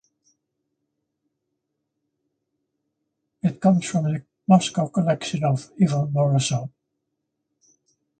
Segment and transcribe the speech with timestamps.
[3.43, 6.71] It comes from the Moscow collection of Ivan Morozov.